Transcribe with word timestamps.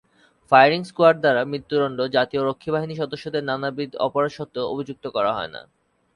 Firing 0.51 0.81
squad 0.83 1.17
দারা 1.23 1.41
মৃত্যুদন্ড, 1.45 1.99
জাতীয় 2.15 2.41
রক্ষীবাহিনীর 2.43 3.01
সদস্যদের 3.01 3.43
নানাবিধ 3.43 3.91
অপরাধ 3.97 4.31
সত্ত্বেও 4.31 4.69
অভিযুক্ত 4.73 5.05
করা 5.07 5.31
হয়না। 5.33 5.61